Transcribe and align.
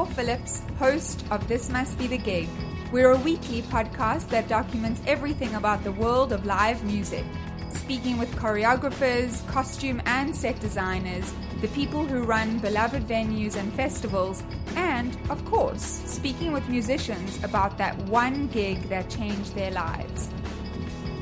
I'm 0.00 0.06
Phillips, 0.06 0.62
host 0.78 1.26
of 1.30 1.46
This 1.46 1.68
Must 1.68 1.98
Be 1.98 2.06
the 2.06 2.16
Gig. 2.16 2.48
We're 2.90 3.10
a 3.10 3.18
weekly 3.18 3.60
podcast 3.60 4.30
that 4.30 4.48
documents 4.48 5.02
everything 5.06 5.54
about 5.56 5.84
the 5.84 5.92
world 5.92 6.32
of 6.32 6.46
live 6.46 6.82
music, 6.84 7.22
speaking 7.68 8.16
with 8.16 8.34
choreographers, 8.34 9.46
costume 9.48 10.00
and 10.06 10.34
set 10.34 10.58
designers, 10.58 11.34
the 11.60 11.68
people 11.68 12.06
who 12.06 12.22
run 12.22 12.60
beloved 12.60 13.06
venues 13.06 13.56
and 13.56 13.70
festivals, 13.74 14.42
and, 14.74 15.18
of 15.28 15.44
course, 15.44 15.82
speaking 16.06 16.50
with 16.50 16.66
musicians 16.70 17.38
about 17.44 17.76
that 17.76 17.94
one 18.04 18.46
gig 18.48 18.80
that 18.88 19.10
changed 19.10 19.54
their 19.54 19.70
lives. 19.72 20.30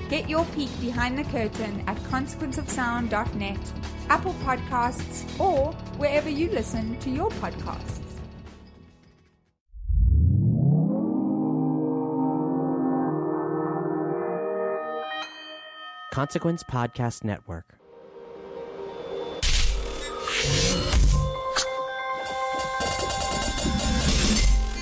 Get 0.09 0.31
your 0.31 0.45
peek 0.55 0.71
behind 0.81 1.19
the 1.19 1.25
curtain 1.25 1.83
at 1.89 1.97
consequenceofsound.net, 2.05 3.73
Apple 4.09 4.35
Podcasts, 4.45 5.41
or 5.41 5.73
wherever 5.97 6.29
you 6.29 6.49
listen 6.51 6.97
to 7.01 7.11
your 7.11 7.31
podcasts. 7.43 7.98
Consequence 16.13 16.65
Podcast 16.65 17.23
Network. 17.23 17.75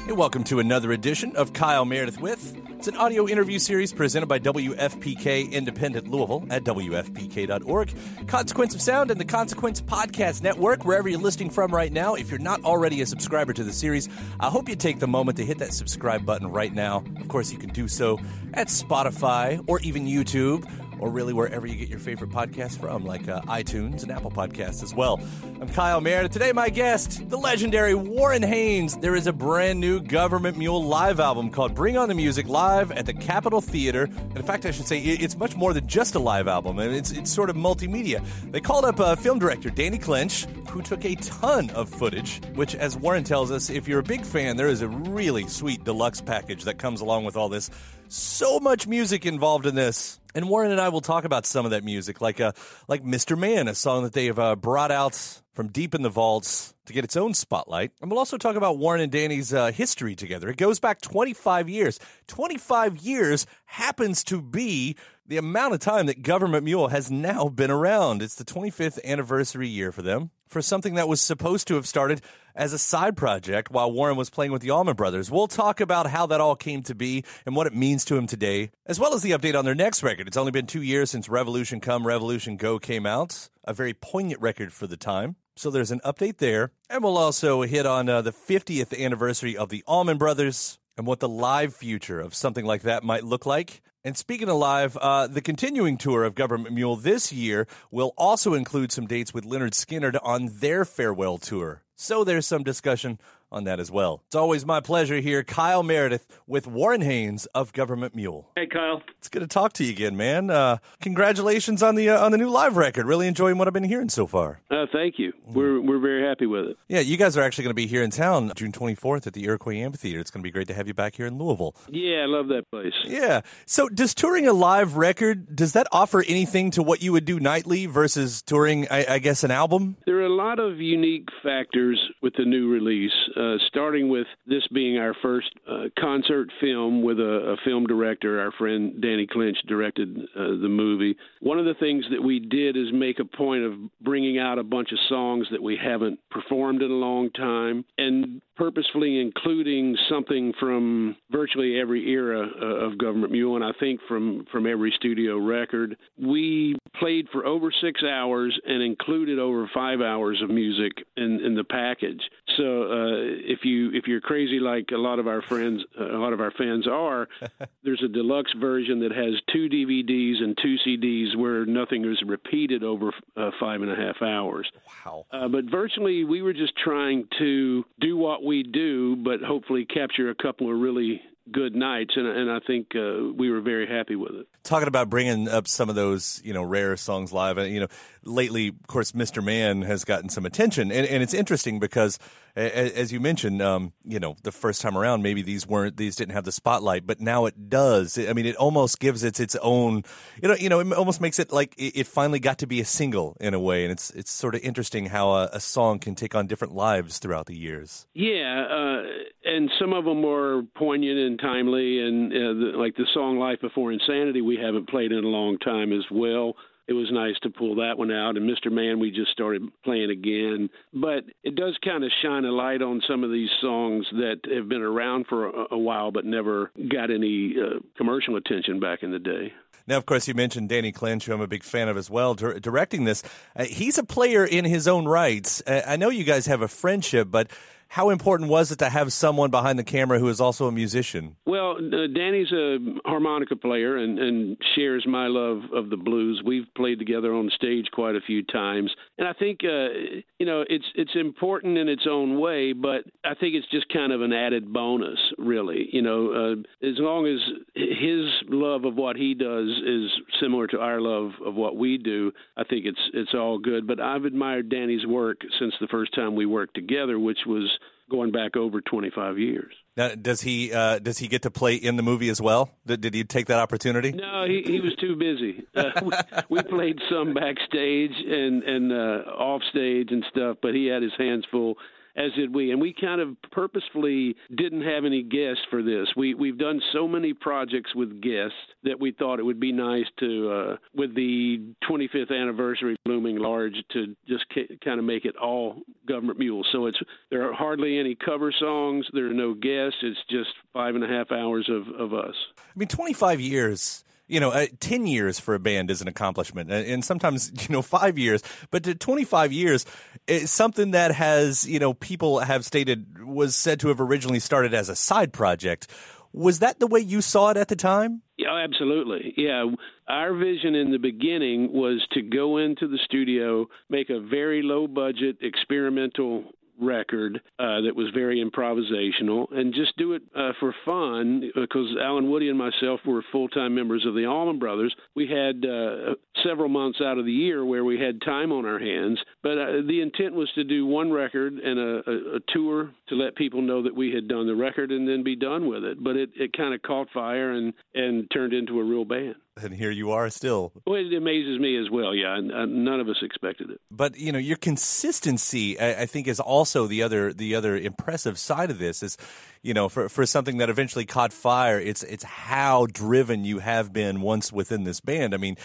Hey, 0.07 0.13
welcome 0.13 0.45
to 0.45 0.61
another 0.61 0.93
edition 0.93 1.35
of 1.35 1.53
Kyle 1.53 1.85
Meredith 1.85 2.21
with. 2.21 2.57
It's 2.79 2.87
an 2.87 2.97
audio 2.97 3.27
interview 3.27 3.59
series 3.59 3.93
presented 3.93 4.27
by 4.27 4.39
WFPK 4.39 5.51
Independent 5.51 6.07
Louisville 6.07 6.47
at 6.49 6.63
WFPK.org, 6.63 7.95
Consequence 8.29 8.75
of 8.77 8.81
Sound, 8.81 9.11
and 9.11 9.19
the 9.19 9.25
Consequence 9.25 9.81
Podcast 9.81 10.43
Network, 10.43 10.85
wherever 10.85 11.09
you're 11.09 11.19
listening 11.19 11.51
from 11.51 11.75
right 11.75 11.93
now. 11.93 12.15
If 12.15 12.31
you're 12.31 12.39
not 12.39 12.63
already 12.65 13.01
a 13.01 13.07
subscriber 13.07 13.53
to 13.55 13.65
the 13.65 13.73
series, 13.73 14.09
I 14.39 14.49
hope 14.49 14.69
you 14.69 14.77
take 14.77 15.01
the 15.01 15.09
moment 15.09 15.39
to 15.39 15.45
hit 15.45 15.59
that 15.59 15.73
subscribe 15.73 16.25
button 16.25 16.47
right 16.53 16.73
now. 16.73 17.03
Of 17.21 17.27
course, 17.27 17.51
you 17.51 17.59
can 17.59 17.71
do 17.71 17.89
so 17.89 18.21
at 18.55 18.69
Spotify 18.69 19.65
or 19.67 19.81
even 19.81 20.07
YouTube 20.07 20.71
or 20.99 21.11
really 21.11 21.33
wherever 21.33 21.67
you 21.67 21.75
get 21.75 21.89
your 21.89 21.99
favorite 21.99 22.31
podcasts 22.31 22.79
from, 22.79 23.05
like 23.05 23.29
uh, 23.29 23.41
iTunes 23.43 24.03
and 24.03 24.11
Apple 24.11 24.31
Podcasts 24.31 24.83
as 24.83 24.95
well. 24.95 25.21
I'm 25.61 25.69
Kyle 25.69 26.01
Meredith. 26.01 26.33
Today, 26.33 26.53
my 26.53 26.69
guest, 26.69 27.29
the 27.29 27.37
legendary 27.37 27.95
Warren 27.95 28.43
Haynes. 28.43 28.97
There 28.97 29.15
is 29.15 29.27
a 29.27 29.33
brand 29.33 29.81
new 29.81 30.01
Government 30.01 30.57
Mule 30.57 30.83
live 30.85 31.21
album 31.21 31.51
called 31.51 31.75
Bring 31.75 31.97
On 31.97 32.09
the 32.09 32.15
Music 32.15 32.47
live 32.49 32.93
at 32.93 33.07
the 33.07 33.15
Capitol 33.15 33.61
Theater. 33.61 34.05
And 34.05 34.37
in 34.37 34.43
fact, 34.43 34.67
I 34.67 34.71
should 34.71 34.87
say 34.87 35.01
it's 35.01 35.37
much 35.37 35.57
more 35.57 35.73
than 35.73 35.87
just 35.87 36.15
a 36.15 36.19
live 36.19 36.49
album. 36.49 36.79
It's, 36.79 37.11
it's 37.11 37.31
sort 37.31 37.51
of 37.51 37.57
multimedia. 37.57 38.25
They 38.51 38.61
called 38.61 38.85
up 38.85 39.01
uh, 39.01 39.17
film 39.17 39.39
director 39.39 39.71
Danny 39.71 39.99
Clinch, 39.99 40.45
who 40.69 40.83
took 40.83 41.05
a 41.05 41.15
ton 41.17 41.71
of 41.71 41.89
footage, 41.89 42.41
which, 42.55 42.75
as 42.75 42.97
Warren 42.97 43.25
tells 43.25 43.51
us, 43.51 43.71
if 43.71 43.89
you're 43.89 44.01
a 44.01 44.05
big 44.05 44.25
fan, 44.25 44.57
there 44.57 44.69
is 44.69 44.83
a 44.83 44.89
really 44.89 45.47
sweet 45.47 45.85
deluxe 45.85 46.21
package 46.21 46.65
that 46.65 46.79
comes 46.79 47.01
along 47.01 47.25
with 47.25 47.37
all 47.37 47.49
this. 47.49 47.71
So 48.09 48.61
much 48.61 48.87
music 48.87 49.27
involved 49.27 49.67
in 49.67 49.75
this. 49.75 50.21
And 50.37 50.51
Warren 50.51 50.71
and 50.71 50.79
I 50.79 50.91
will 50.91 51.01
talk 51.01 51.25
about 51.25 51.47
some 51.47 51.65
of 51.65 51.71
that 51.71 51.83
music, 51.83 52.21
like 52.21 52.43
uh, 52.43 52.53
like 52.89 53.03
Mr. 53.03 53.39
Man, 53.39 53.69
a 53.69 53.75
song 53.75 54.03
that 54.03 54.13
they 54.13 54.27
have 54.27 54.39
uh, 54.39 54.55
brought 54.55 54.91
out 54.91 55.41
from 55.55 55.69
deep 55.69 55.95
in 55.95 56.03
the 56.03 56.11
vaults 56.11 56.75
to 56.85 56.93
get 56.93 57.05
its 57.05 57.17
own 57.17 57.33
spotlight. 57.33 57.93
And 58.03 58.11
we'll 58.11 58.19
also 58.19 58.37
talk 58.37 58.55
about 58.55 58.77
Warren 58.77 59.01
and 59.01 59.11
Danny's 59.11 59.55
uh, 59.55 59.73
history 59.73 60.15
together. 60.15 60.51
It 60.51 60.59
goes 60.59 60.79
back 60.79 61.01
25 61.01 61.71
years. 61.71 61.99
25 62.27 62.99
years 62.99 63.47
happens 63.65 64.23
to 64.25 64.43
be 64.43 64.97
the 65.29 65.37
amount 65.37 65.75
of 65.75 65.81
time 65.81 66.07
that 66.07 66.23
Government 66.23 66.65
Mule 66.65 66.89
has 66.89 67.11
now 67.11 67.49
been 67.49 67.71
around. 67.71 68.23
It's 68.23 68.37
the 68.37 68.45
25th 68.45 69.03
anniversary 69.05 69.69
year 69.69 69.91
for 69.93 70.03
them, 70.03 70.31
for 70.47 70.63
something 70.63 70.95
that 70.95 71.09
was 71.09 71.21
supposed 71.21 71.67
to 71.69 71.75
have 71.75 71.87
started 71.87 72.21
as 72.55 72.73
a 72.73 72.79
side 72.79 73.17
project 73.17 73.71
while 73.71 73.91
Warren 73.91 74.17
was 74.17 74.31
playing 74.31 74.53
with 74.53 74.63
the 74.63 74.71
Allman 74.71 74.97
Brothers. 74.97 75.31
We'll 75.31 75.49
talk 75.49 75.81
about 75.81 76.09
how 76.09 76.27
that 76.27 76.41
all 76.41 76.57
came 76.57 76.83
to 76.85 76.95
be 76.95 77.25
and 77.45 77.57
what 77.57 77.67
it 77.67 77.75
means 77.75 78.05
to 78.07 78.17
him 78.17 78.27
today, 78.27 78.71
as 78.87 79.01
well 79.01 79.15
as 79.15 79.23
the 79.23 79.33
update 79.33 79.59
on 79.59 79.65
their 79.65 79.75
next 79.75 80.03
record. 80.03 80.29
It's 80.29 80.37
only 80.37 80.53
been 80.53 80.67
two 80.67 80.83
years 80.83 81.11
since 81.11 81.29
Revolution 81.29 81.81
Come, 81.81 82.07
Revolution 82.07 82.57
Go 82.57 82.79
came 82.79 83.07
out, 83.07 83.49
a 83.65 83.75
very 83.75 83.95
poignant 83.95 84.41
record 84.41 84.73
for 84.73 84.87
the 84.87 84.97
time. 84.97 85.37
So 85.57 85.71
there's 85.71 85.91
an 85.91 86.01
update 86.05 86.39
there. 86.39 86.73
And 86.89 87.03
we'll 87.03 87.17
also 87.17 87.63
hit 87.63 87.87
on 87.87 88.09
uh, 88.09 88.23
the 88.23 88.33
50th 88.33 88.99
anniversary 88.99 89.57
of 89.57 89.71
the 89.71 89.83
Allman 89.87 90.19
Brothers 90.19 90.79
and 90.97 91.07
what 91.07 91.21
the 91.21 91.29
live 91.29 91.75
future 91.75 92.21
of 92.21 92.35
something 92.35 92.65
like 92.65 92.83
that 92.83 93.03
might 93.03 93.25
look 93.25 93.47
like. 93.47 93.83
And 94.07 94.17
speaking 94.17 94.49
of 94.49 94.55
live, 94.55 94.97
uh, 94.99 95.27
the 95.27 95.41
continuing 95.41 95.97
tour 95.97 96.23
of 96.23 96.37
Government 96.37 96.73
Mule 96.73 96.95
this 96.95 97.33
year 97.33 97.67
will 97.91 98.15
also 98.17 98.55
include 98.55 98.93
some 98.93 99.09
dates 99.09 99.35
with 99.35 99.45
Lynyrd 99.45 99.73
Skynyrd 99.73 100.17
on 100.23 100.49
their 100.61 100.85
farewell 100.85 101.39
tour. 101.39 101.83
So 101.97 102.23
there's 102.23 102.47
some 102.47 102.63
discussion 102.63 103.19
on 103.51 103.65
that 103.65 103.81
as 103.81 103.91
well. 103.91 104.23
It's 104.27 104.37
always 104.37 104.65
my 104.65 104.81
pleasure 104.81 105.17
here, 105.17 105.43
Kyle 105.43 105.83
Meredith 105.83 106.41
with 106.47 106.67
Warren 106.67 107.01
Haynes 107.01 107.47
of 107.47 107.73
Government 107.73 108.15
Mule. 108.15 108.49
Hey, 108.55 108.67
Kyle. 108.67 109.03
It's 109.19 109.29
good 109.29 109.41
to 109.41 109.47
talk 109.47 109.73
to 109.75 109.85
you 109.85 109.91
again, 109.91 110.17
man. 110.17 110.51
Uh, 110.51 110.79
congratulations 111.01 111.83
on 111.83 111.95
the 111.95 112.11
uh, 112.11 112.25
on 112.25 112.33
the 112.33 112.39
new 112.39 112.49
live 112.49 112.77
record. 112.77 113.07
Really 113.07 113.27
enjoying 113.27 113.59
what 113.59 113.67
I've 113.67 113.75
been 113.75 113.85
hearing 113.85 114.09
so 114.09 114.29
far. 114.29 114.61
Uh, 114.71 114.87
thank 114.93 115.19
you. 115.19 115.33
We're 115.47 115.81
we're 115.81 115.99
very 115.99 116.23
happy 116.37 116.47
with 116.47 116.67
it. 116.67 116.77
Yeah, 116.89 117.01
you 117.01 117.17
guys 117.17 117.35
are 117.39 117.43
actually 117.43 117.65
going 117.65 117.71
to 117.71 117.75
be 117.75 117.87
here 117.87 118.03
in 118.03 118.11
town 118.11 118.53
June 118.57 118.71
24th 118.71 119.27
at 119.27 119.33
the 119.33 119.45
Iroquois 119.45 119.77
Amphitheater. 119.77 120.21
It's 120.21 120.31
going 120.31 120.43
to 120.43 120.47
be 120.47 120.51
great 120.51 120.69
to 120.69 120.75
have 120.75 120.87
you 120.87 120.93
back 120.93 121.17
here 121.17 121.25
in 121.25 121.39
Louisville. 121.39 121.75
Yeah, 121.89 122.19
I 122.19 122.27
love 122.27 122.49
that 122.49 122.71
place. 122.71 122.93
Yeah. 123.05 123.41
So, 123.65 123.89
does 123.89 124.15
touring 124.15 124.47
a 124.47 124.53
live 124.53 124.97
record 124.97 125.57
does 125.57 125.73
that 125.73 125.87
offer 125.93 126.23
anything 126.29 126.71
to 126.73 126.83
what 126.83 127.01
you 127.01 127.13
would 127.13 127.25
do 127.25 127.41
nightly 127.41 127.87
versus 127.87 128.43
touring, 128.43 128.87
I, 128.91 129.15
I 129.15 129.19
guess, 129.19 129.45
an 129.45 129.51
album? 129.51 129.97
There 130.05 130.19
are 130.19 130.27
a 130.27 130.35
lot 130.35 130.59
of 130.59 130.79
unique 130.79 131.29
factors 131.43 131.99
with 132.23 132.35
the 132.37 132.45
new 132.45 132.71
release, 132.71 133.13
uh, 133.35 133.57
starting 133.69 134.11
with 134.11 134.27
this 134.47 134.67
being 134.75 134.99
our 134.99 135.15
first 135.23 135.49
uh, 135.67 135.85
concert 135.99 136.51
film 136.61 137.03
with 137.03 137.19
a, 137.19 137.55
a, 137.55 137.57
film 137.65 137.87
director. 137.87 138.41
Our 138.41 138.53
friend 138.53 139.01
Danny 139.01 139.27
Clinch 139.27 139.57
directed 139.67 140.19
uh, 140.37 140.61
the 140.61 140.69
movie. 140.69 141.17
One 141.41 141.59
of 141.59 141.65
the 141.65 141.75
things 141.75 142.05
that 142.11 142.23
we 142.23 142.41
did 142.41 142.77
is 142.77 142.93
make 142.93 143.19
a 143.19 143.25
point 143.25 143.65
of 143.65 143.73
bringing 144.03 144.39
out 144.39 144.59
a 144.59 144.63
bunch 144.63 144.93
of 144.93 144.99
songs 145.09 145.47
that 145.51 145.63
we 145.63 145.79
haven't 145.83 146.19
performed 146.37 146.83
in 146.83 146.91
a 146.91 146.95
long 146.95 147.31
time 147.31 147.85
and 147.97 148.43
purposefully 148.57 149.21
including 149.21 149.97
something 150.09 150.53
from 150.59 151.17
virtually 151.31 151.79
every 151.79 152.09
era 152.11 152.47
uh, 152.61 152.87
of 152.87 152.99
Government 152.99 153.33
Mule, 153.33 153.57
and 153.57 153.65
I 153.65 153.73
think 153.79 154.01
from 154.09 154.47
from 154.51 154.67
every 154.67 154.93
studio 154.97 155.39
record. 155.39 155.97
We 156.19 156.77
played 156.99 157.29
for 157.31 157.45
over 157.45 157.71
six 157.83 158.03
hours 158.03 158.59
and 158.67 158.83
included 158.83 159.39
over 159.39 159.71
five 159.73 160.01
hours 160.01 160.41
of 160.43 160.51
music 160.51 160.93
in, 161.17 161.41
in 161.45 161.55
the 161.55 161.65
package. 161.65 162.23
So 162.57 162.83
uh, 162.85 163.17
if 163.45 163.65
you 163.65 163.91
if 163.93 164.07
you're 164.07 164.21
crazy 164.21 164.59
like 164.59 164.91
a 164.93 164.99
lot 164.99 165.19
of 165.19 165.27
our 165.27 165.43
friends, 165.43 165.83
uh, 165.99 166.17
a 166.17 166.19
lot 166.19 166.33
of 166.33 166.41
our 166.41 166.53
fans 166.53 166.87
are, 166.87 167.29
there's 167.85 168.03
a 168.03 168.09
deluxe 168.09 168.53
version 168.59 169.01
that 169.01 169.13
has 169.13 169.35
two 169.53 169.69
DVDs 169.69 170.43
and 170.43 170.57
two 170.63 170.77
CDs 170.87 171.37
where 171.37 171.67
nothing 171.67 172.05
is 172.11 172.23
repeated 172.27 172.83
over 172.83 173.13
uh, 173.37 173.51
five 173.61 173.83
and 173.83 173.91
a 173.91 173.97
half 173.97 174.23
hours. 174.23 174.71
Wow! 175.05 175.27
Uh, 175.31 175.49
but 175.49 175.65
virtually, 175.65 176.25
we 176.29 176.43
were 176.43 176.53
just 176.53 176.73
trying 176.77 177.29
to 177.39 177.85
do 178.01 178.17
what 178.17 178.43
we 178.43 178.63
do, 178.63 179.17
but 179.17 179.41
hopefully 179.41 179.85
capture 179.85 180.31
a 180.31 180.35
couple 180.35 180.71
of 180.73 180.79
really 180.79 181.23
good 181.51 181.75
nights, 181.75 182.15
and, 182.17 182.27
and 182.27 182.51
I 182.51 182.59
think 182.67 182.89
uh, 182.95 183.33
we 183.37 183.51
were 183.51 183.61
very 183.61 183.87
happy 183.87 184.17
with 184.17 184.35
it. 184.35 184.49
Talking 184.65 184.89
about 184.89 185.09
bringing 185.09 185.49
up 185.49 185.69
some 185.69 185.89
of 185.89 185.95
those, 185.95 186.41
you 186.45 186.53
know, 186.53 186.63
rare 186.63 186.97
songs 186.97 187.33
live, 187.33 187.59
and 187.59 187.73
you 187.73 187.81
know, 187.81 187.89
lately, 188.27 188.69
of 188.69 188.87
course, 188.87 189.13
Mr. 189.13 189.43
Man 189.43 189.83
has 189.83 190.05
gotten 190.05 190.29
some 190.29 190.45
attention, 190.45 190.91
and, 190.93 191.07
and 191.07 191.23
it's 191.23 191.33
interesting 191.33 191.79
because, 191.79 192.19
as 192.55 193.13
you 193.13 193.21
mentioned, 193.21 193.63
um, 193.63 193.93
you 194.05 194.19
know, 194.19 194.37
the 194.43 194.53
first 194.53 194.83
time 194.83 194.99
around, 194.99 195.23
maybe 195.23 195.43
these 195.43 195.67
weren't 195.67 195.97
these 195.97 196.17
didn't 196.17 196.35
have 196.35 196.45
the 196.45 196.53
spotlight, 196.53 197.07
but 197.07 197.21
now 197.21 197.47
it 197.47 197.69
does. 197.69 198.19
I 198.19 198.33
mean, 198.33 198.47
it 198.47 198.57
almost 198.57 198.99
gives 198.99 199.25
it 199.25 199.41
its 199.41 199.57
own, 199.57 200.03
you 200.43 200.49
know, 200.49 200.55
you 200.55 200.69
know, 200.69 200.81
it 200.81 200.93
almost 200.93 201.21
makes 201.21 201.39
it 201.39 201.53
like 201.53 201.75
it 201.79 202.07
finally 202.07 202.41
got 202.41 202.59
to 202.59 202.67
be 202.67 202.81
a 202.81 202.85
single 202.85 203.37
in 203.41 203.55
a 203.55 203.61
way, 203.61 203.85
and 203.85 203.93
it's 203.93 204.11
it's 204.11 204.31
sort 204.31 204.55
of 204.55 204.63
interesting 204.63 205.07
how 205.07 205.31
a, 205.31 205.51
a 205.53 205.61
song 205.61 205.99
can 205.99 206.15
take 206.15 206.35
on 206.35 206.47
different 206.47 206.75
lives 206.75 207.19
throughout 207.19 207.47
the 207.47 207.57
years. 207.57 208.07
Yeah, 208.15 208.67
uh, 208.71 209.03
and 209.45 209.71
some 209.79 209.93
of 209.93 210.05
them 210.05 210.23
were 210.23 210.63
poignant 210.77 211.19
and 211.19 211.39
timely, 211.39 212.01
and 212.01 212.33
uh, 212.33 212.37
the, 212.37 212.73
like 212.77 212.97
the 212.97 213.07
song 213.15 213.39
"Life 213.39 213.61
Before 213.61 213.93
Insanity" 213.93 214.41
we 214.41 214.57
haven't 214.57 214.89
played 214.89 215.13
in 215.13 215.25
a 215.25 215.29
long 215.29 215.59
time 215.59 215.93
as 215.93 216.05
well 216.11 216.55
it 216.89 216.93
was 216.93 217.09
nice 217.11 217.35
to 217.43 217.51
pull 217.51 217.77
that 217.77 217.99
one 217.99 218.13
out. 218.13 218.37
And 218.37 218.49
Mr. 218.49 218.71
Man, 218.71 219.01
we 219.01 219.11
just 219.11 219.33
started 219.33 219.63
playing 219.85 220.11
again. 220.11 220.71
But 220.95 221.25
it 221.43 221.57
does 221.57 221.77
kind 221.85 222.05
of 222.05 222.11
shine 222.23 222.45
a 222.45 222.53
light 222.53 222.83
on 222.83 223.03
some 223.09 223.25
of 223.25 223.33
these 223.33 223.51
songs 223.61 224.07
that 224.13 224.41
have 224.55 224.69
been 224.69 224.83
around 224.83 225.27
for 225.29 225.47
a, 225.47 225.67
a 225.73 225.79
while 225.79 226.13
but 226.13 226.25
never 226.25 226.71
got 226.93 227.11
any 227.11 227.57
uh, 227.61 227.81
commercial 227.97 228.37
attention 228.37 228.79
back 228.79 229.03
in 229.03 229.11
the 229.11 229.19
day. 229.19 229.53
Now, 229.89 229.99
of 229.99 230.07
course, 230.07 230.27
you 230.27 230.35
mentioned 230.35 230.69
Danny 230.69 230.91
Clinch, 230.91 231.27
who 231.27 231.33
I'm 231.33 231.41
a 231.41 231.47
big 231.47 231.63
fan 231.63 231.89
of 231.89 231.97
as 231.97 232.11
well, 232.11 232.35
directing 232.35 233.05
this. 233.05 233.23
Uh, 233.55 233.65
he's 233.65 233.99
a 233.99 234.05
player 234.05 234.45
in 234.45 234.65
his 234.65 234.89
own 234.89 235.07
rights. 235.07 235.63
Uh, 235.65 235.83
I 235.87 235.97
know 235.97 236.11
you 236.11 236.25
guys 236.25 236.47
have 236.47 236.61
a 236.61 236.69
friendship, 236.69 237.29
but 237.31 237.51
how 237.89 238.11
important 238.11 238.51
was 238.51 238.71
it 238.71 238.79
to 238.81 238.89
have 238.89 239.13
someone 239.13 239.51
behind 239.51 239.79
the 239.79 239.85
camera 239.85 240.19
who 240.19 240.29
is 240.29 240.41
also 240.41 240.67
a 240.67 240.73
musician? 240.73 241.37
Well, 241.47 241.77
uh, 241.77 242.07
Danny's 242.15 242.53
a 242.53 242.79
harmonica 243.05 243.57
player 243.57 243.97
and, 243.97 244.19
and 244.19 244.57
shares 244.75 245.07
my 245.09 245.27
love 245.29 245.63
of 245.73 245.91
the 245.91 245.97
blues. 245.97 246.43
We've 246.45 246.67
played 246.77 246.99
together 246.99 247.33
on 247.35 247.51
stage 247.55 247.87
quite 247.93 248.17
a 248.17 248.21
few 248.21 248.43
times, 248.43 248.91
and 249.19 249.27
I 249.27 249.33
think 249.33 249.61
uh, 249.65 250.21
you 250.39 250.47
know 250.47 250.65
it's 250.69 250.85
it's 250.95 251.15
important 251.15 251.79
in 251.79 251.89
its 251.89 252.07
own 252.09 252.41
way, 252.41 252.73
but 252.73 253.05
I 253.25 253.35
think 253.35 253.55
it's 253.55 253.71
just 253.71 253.89
kind 253.93 254.13
of 254.13 254.23
an 254.23 254.33
added 254.33 254.73
bonus, 254.73 255.19
really. 255.39 255.89
You 255.93 256.03
know, 256.03 256.31
uh, 256.33 256.87
as 256.87 256.95
long 256.99 257.27
as 257.27 257.41
his 257.75 258.27
love 258.49 258.85
of 258.85 258.95
what 258.97 259.17
he 259.17 259.35
does 259.35 259.69
is 259.87 260.11
similar 260.41 260.67
to 260.69 260.81
our 260.81 261.01
love 261.01 261.33
of 261.45 261.55
what 261.55 261.77
we 261.77 261.99
do, 261.99 262.33
I 262.57 262.65
think 262.65 262.87
it's 262.87 263.01
it's 263.15 263.35
all 263.35 263.59
good. 263.59 263.87
But 263.87 264.01
I've 264.01 264.25
admired 264.25 264.69
Danny's 264.69 265.07
work 265.07 265.39
since 265.59 265.75
the 265.81 265.89
first 265.89 266.15
time 266.15 266.35
we 266.35 266.47
worked 266.47 266.75
together, 266.75 267.19
which 267.19 267.41
was 267.47 267.71
going 268.11 268.33
back 268.33 268.57
over 268.57 268.81
25 268.81 269.39
years. 269.39 269.73
Now, 269.97 270.15
does 270.15 270.43
he 270.43 270.73
uh, 270.73 270.99
does 270.99 271.19
he 271.19 271.29
get 271.29 271.43
to 271.43 271.51
play 271.51 271.75
in 271.75 271.97
the 271.97 272.03
movie 272.03 272.29
as 272.29 272.41
well? 272.41 272.71
Did, 272.87 273.01
did 273.01 273.15
he 273.15 273.25
take 273.25 273.47
that 273.47 273.59
opportunity? 273.59 274.13
No, 274.13 274.45
he, 274.47 274.63
he 274.65 274.81
was 274.81 274.95
too 274.97 275.17
busy. 275.17 275.65
Uh, 275.75 275.91
we, 276.03 276.57
we, 276.57 276.63
played 276.63 276.99
some 277.11 277.35
backstage 277.35 278.13
and 278.27 278.63
and 278.63 278.93
uh, 278.93 279.31
off 279.31 279.63
stage 279.71 280.09
and 280.11 280.25
stuff, 280.31 280.59
but 280.61 280.75
he 280.75 280.87
had 280.87 281.03
his 281.03 281.13
hands 281.19 281.45
full 281.51 281.77
as 282.17 282.33
did 282.33 282.55
we. 282.55 282.71
And 282.71 282.81
we 282.81 282.95
kind 282.99 283.21
of 283.21 283.37
purposefully 283.53 284.37
didn't 284.55 284.83
have 284.83 285.05
any 285.05 285.23
guests 285.23 285.63
for 285.71 285.83
this. 285.83 286.09
We 286.17 286.35
we've 286.35 286.59
done 286.59 286.81
so 286.93 287.07
many 287.07 287.35
projects 287.35 287.95
with 287.95 288.21
guests 288.21 288.57
that 288.85 288.99
we 288.99 289.13
thought 289.13 289.39
it 289.39 289.45
would 289.45 289.61
be 289.61 289.73
nice 289.73 290.07
to, 290.21 290.51
uh, 290.51 290.77
with 290.95 291.15
the 291.15 291.61
25th 291.89 292.31
anniversary 292.31 292.97
looming 293.05 293.37
large, 293.37 293.75
to 293.93 294.17
just 294.29 294.45
ca- 294.53 294.77
kind 294.85 294.99
of 294.99 295.05
make 295.05 295.25
it 295.25 295.37
all 295.37 295.83
government 296.07 296.39
mules. 296.39 296.67
So 296.73 296.87
it's 296.87 296.99
there 297.31 297.49
are 297.49 297.53
hardly 297.53 297.99
any 297.99 298.15
cover 298.15 298.53
songs. 298.53 299.07
There 299.13 299.27
are 299.27 299.35
no 299.35 299.55
guests. 299.55 299.99
It's 300.03 300.19
just 300.31 300.51
five 300.73 300.95
and 300.95 301.05
a 301.05 301.09
half 301.09 301.31
hours 301.33 301.69
of 301.69 301.89
of 302.01 302.15
us. 302.15 302.35
I 302.59 302.79
mean, 302.79 302.89
25 302.89 303.41
years 303.41 304.05
you 304.29 304.41
know, 304.41 304.51
uh, 304.51 304.67
10 304.81 305.07
years 305.07 305.39
for 305.39 305.55
a 305.55 305.59
band 305.59 305.91
is 305.91 306.03
an 306.03 306.09
accomplishment, 306.09 306.71
and 306.71 307.05
sometimes, 307.05 307.53
you 307.69 307.73
know, 307.73 307.83
five 307.83 308.19
years, 308.19 308.43
but 308.71 308.83
to 308.85 308.95
25 308.95 309.53
years 309.53 309.87
is 310.27 310.51
something 310.51 310.91
that 310.93 311.13
has, 311.13 311.69
you 311.69 311.79
know, 311.79 311.95
people 311.95 312.41
have 312.41 312.65
stated 312.65 313.25
was 313.25 313.55
said 313.55 313.81
to 313.81 313.89
have 313.89 314.01
originally 314.01 314.41
started 314.41 314.75
as 314.75 314.89
a 314.89 314.97
side 314.97 315.33
project. 315.33 315.89
Was 316.33 316.59
that 316.59 316.81
the 316.81 316.87
way 316.87 317.01
you 317.01 317.23
saw 317.23 317.51
it 317.51 317.57
at 317.57 317.69
the 317.69 317.77
time? 317.77 318.23
Yeah, 318.37 318.55
absolutely. 318.55 319.33
Yeah. 319.39 319.65
Our 320.07 320.35
vision 320.35 320.75
in 320.75 320.91
the 320.91 320.99
beginning 320.99 321.73
was 321.73 322.07
to 322.13 322.21
go 322.21 322.59
into 322.59 322.87
the 322.89 322.99
studio, 323.05 323.67
make 323.89 324.11
a 324.11 324.21
very 324.21 324.63
low 324.63 324.87
budget 324.87 325.39
experimental 325.41 326.45
record 326.81 327.41
uh, 327.59 327.81
that 327.83 327.95
was 327.95 328.09
very 328.15 328.45
improvisational 328.45 329.47
and 329.53 329.75
just 329.75 329.97
do 329.97 330.13
it 330.13 330.23
uh, 330.35 330.53
for 330.61 330.75
fun 330.85 331.51
because 331.55 331.97
Allen 332.01 332.31
Woody 332.31 332.49
and 332.49 332.59
myself 332.59 333.01
were 333.07 333.25
full 333.33 333.49
time 333.49 333.75
members 333.75 334.05
of 334.07 334.15
the 334.15 334.27
Allman 334.27 334.59
Brothers. 334.59 334.95
We 335.15 335.29
had 335.29 335.65
uh, 335.65 336.15
several 336.45 336.69
months 336.69 337.01
out 337.01 337.19
of 337.19 337.25
the 337.25 337.33
year 337.33 337.65
where 337.65 337.85
we 337.85 337.99
had 338.01 338.21
time 338.21 338.53
on 338.53 338.65
our 338.65 338.79
hands, 338.79 339.19
but 339.43 339.59
uh, 339.59 339.73
the 339.87 340.01
intent 340.01 340.35
was 340.35 340.51
to 340.55 340.65
do 340.65 340.87
one 340.87 341.13
record 341.13 341.55
and 341.55 341.79
a, 341.79 342.11
a, 342.11 342.37
a 342.37 342.41
tour 342.49 342.91
to 343.09 343.15
let 343.15 343.37
people 343.37 343.63
know 343.63 343.83
that 343.83 343.95
we 343.95 344.13
had 344.13 344.29
done 344.29 344.47
the 344.47 344.55
record 344.55 344.91
and 344.91 345.09
then 345.09 345.23
be 345.23 345.37
done 345.37 345.69
with 345.69 345.85
it. 345.85 346.03
But 346.03 346.17
it, 346.17 346.31
it 346.37 346.57
kind 346.57 346.75
of 346.75 346.83
caught 346.83 347.09
fire 347.13 347.53
and, 347.53 347.73
and 347.95 348.31
turned 348.31 348.53
into 348.53 348.81
a 348.81 348.85
real 348.85 349.05
band 349.05 349.37
and 349.63 349.75
here 349.75 349.91
you 349.91 350.13
are 350.13 350.29
still. 350.31 350.73
Well, 350.87 351.01
it 351.01 351.13
amazes 351.15 351.59
me 351.59 351.77
as 351.77 351.91
well. 351.91 352.15
Yeah, 352.15 352.39
none 352.41 353.01
of 353.01 353.09
us 353.09 353.17
expected 353.23 353.71
it. 353.71 353.81
But 353.91 354.17
you 354.17 354.33
know, 354.33 354.39
your 354.39 354.57
consistency, 354.57 355.81
I 355.81 356.07
think, 356.07 356.29
is 356.29 356.41
also 356.41 356.87
the 356.87 357.03
other 357.03 357.33
the 357.33 357.55
other 357.55 357.77
impressive 357.77 358.39
side 358.39 358.71
of 358.71 358.79
this. 358.79 359.03
Is 359.03 359.17
you 359.63 359.75
know, 359.75 359.89
for 359.89 360.09
for 360.09 360.27
something 360.27 360.59
that 360.59 360.69
eventually 360.69 361.07
caught 361.07 361.33
fire, 361.33 361.81
it's 361.81 362.03
it's 362.03 362.25
how 362.25 362.87
driven 362.87 363.45
you 363.45 363.61
have 363.61 363.93
been 363.93 364.21
once 364.21 364.53
within 364.53 364.85
this 364.85 365.01
band. 365.01 365.35
I 365.35 365.39
mean. 365.39 365.57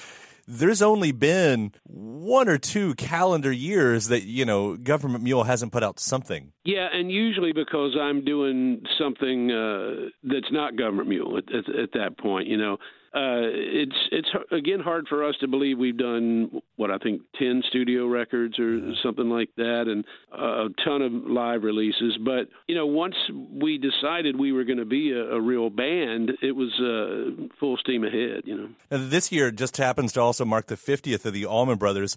There's 0.47 0.81
only 0.81 1.11
been 1.11 1.71
one 1.83 2.49
or 2.49 2.57
two 2.57 2.95
calendar 2.95 3.51
years 3.51 4.07
that 4.07 4.23
you 4.23 4.43
know 4.43 4.75
Government 4.75 5.23
Mule 5.23 5.43
hasn't 5.43 5.71
put 5.71 5.83
out 5.83 5.99
something. 5.99 6.51
Yeah, 6.65 6.87
and 6.91 7.11
usually 7.11 7.53
because 7.53 7.95
I'm 7.97 8.25
doing 8.25 8.81
something 8.97 9.51
uh, 9.51 10.09
that's 10.23 10.51
not 10.51 10.75
Government 10.75 11.07
Mule 11.07 11.37
at, 11.37 11.43
at, 11.53 11.69
at 11.73 11.91
that 11.93 12.17
point. 12.17 12.47
You 12.47 12.57
know, 12.57 12.77
uh, 13.13 13.43
it's 13.43 13.95
it's 14.13 14.29
again 14.51 14.79
hard 14.79 15.05
for 15.09 15.27
us 15.27 15.35
to 15.41 15.47
believe 15.47 15.77
we've 15.77 15.97
done 15.97 16.61
what 16.77 16.91
I 16.91 16.97
think 16.97 17.23
ten 17.37 17.61
studio 17.67 18.07
records 18.07 18.57
or 18.57 18.93
something 19.03 19.29
like 19.29 19.49
that, 19.57 19.83
and 19.87 20.05
a 20.31 20.69
ton 20.85 21.01
of 21.01 21.11
live 21.11 21.63
releases. 21.63 22.17
But 22.23 22.47
you 22.67 22.75
know, 22.75 22.85
once 22.85 23.15
we 23.29 23.77
decided 23.77 24.39
we 24.39 24.53
were 24.53 24.63
going 24.63 24.77
to 24.77 24.85
be 24.85 25.11
a, 25.11 25.23
a, 25.31 25.41
real 25.41 25.69
band, 25.69 26.31
it 26.41 26.53
was 26.53 26.71
uh, 26.79 27.47
full 27.59 27.75
steam 27.75 28.05
ahead. 28.05 28.43
You 28.45 28.57
know, 28.57 28.69
now, 28.89 29.09
this 29.09 29.29
year 29.29 29.51
just 29.51 29.75
happens 29.75 30.13
to 30.13 30.21
also 30.21 30.45
mark 30.45 30.67
the 30.67 30.77
50th 30.77 31.25
of 31.25 31.33
the 31.33 31.45
Allman 31.45 31.79
Brothers. 31.79 32.15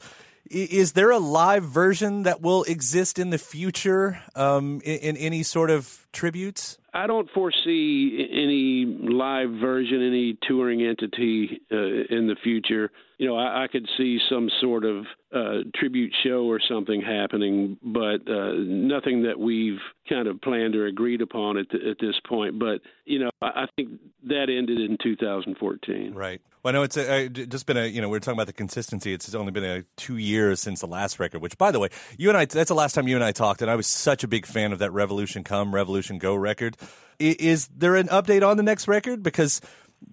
Is 0.49 0.93
there 0.93 1.11
a 1.11 1.19
live 1.19 1.65
version 1.65 2.23
that 2.23 2.41
will 2.41 2.63
exist 2.65 3.19
in 3.19 3.31
the 3.31 3.39
future 3.39 4.21
um, 4.37 4.81
in, 4.85 4.99
in 4.99 5.17
any 5.17 5.43
sort 5.43 5.71
of 5.71 6.04
tributes? 6.15 6.79
I 6.95 7.09
don't 7.09 7.29
foresee 7.33 8.29
any 8.31 8.87
live 9.13 9.51
version, 9.51 10.01
any 10.01 10.39
touring 10.47 10.83
entity 10.83 11.61
uh, 11.73 11.77
in 11.77 12.29
the 12.29 12.37
future. 12.43 12.91
You 13.19 13.29
know, 13.29 13.37
I, 13.37 13.65
I 13.65 13.67
could 13.69 13.89
see 13.99 14.21
some 14.31 14.49
sort 14.61 14.85
of 14.85 15.05
uh, 15.35 15.65
tribute 15.75 16.13
show 16.23 16.45
or 16.49 16.61
something 16.69 17.03
happening, 17.03 17.79
but 17.83 18.29
uh, 18.29 18.53
nothing 18.57 19.25
that 19.25 19.39
we've 19.39 19.81
kind 20.09 20.29
of 20.29 20.41
planned 20.41 20.77
or 20.77 20.87
agreed 20.87 21.21
upon 21.21 21.59
at, 21.59 21.69
the, 21.71 21.79
at 21.91 21.99
this 22.01 22.15
point. 22.29 22.59
But 22.61 22.81
you 23.05 23.19
know, 23.19 23.31
I, 23.43 23.47
I 23.47 23.67
think 23.75 24.01
that 24.29 24.47
ended 24.49 24.79
in 24.79 24.97
2014. 25.03 26.15
Right. 26.15 26.41
Well, 26.65 26.73
I 26.73 26.79
know 26.79 26.83
it's 26.83 26.97
a, 26.97 27.29
just 27.29 27.67
been 27.67 27.77
a, 27.77 27.87
you 27.87 28.01
know, 28.01 28.09
we 28.09 28.17
are 28.17 28.21
talking 28.21 28.39
about 28.39 28.47
the 28.47 28.55
consistency. 28.55 29.13
It's 29.13 29.35
only 29.35 29.53
been 29.53 29.65
a 29.65 29.83
two 29.97 30.17
years 30.17 30.61
since 30.61 30.81
the 30.81 30.87
last 30.87 31.21
record, 31.21 31.43
which, 31.43 31.59
by 31.59 31.71
the 31.71 31.79
way, 31.79 31.91
you 32.17 32.31
and 32.31 32.39
I, 32.39 32.47
that's 32.47 32.69
the 32.69 32.75
last 32.75 32.95
time 32.95 33.07
you 33.07 33.17
and 33.17 33.25
I 33.25 33.33
talked, 33.33 33.61
and 33.61 33.71
I 33.71 33.75
was 33.75 33.87
such 33.87 34.25
a 34.25 34.29
big 34.29 34.47
fan 34.47 34.73
of 34.73 34.79
that 34.79 34.91
Revolution 34.91 35.45
Come, 35.45 35.75
Revolution 35.75 36.04
And 36.11 36.21
go 36.21 36.35
record. 36.35 36.77
Is 37.19 37.69
there 37.69 37.97
an 37.97 38.09
update 38.09 38.47
on 38.47 38.57
the 38.57 38.63
next 38.63 38.89
record? 38.89 39.23
Because 39.23 39.61